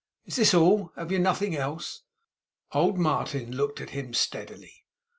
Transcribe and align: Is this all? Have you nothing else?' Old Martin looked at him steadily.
Is 0.25 0.37
this 0.37 0.55
all? 0.55 0.91
Have 0.95 1.11
you 1.11 1.19
nothing 1.19 1.55
else?' 1.55 2.01
Old 2.71 2.97
Martin 2.97 3.51
looked 3.55 3.79
at 3.79 3.91
him 3.91 4.15
steadily. 4.15 4.83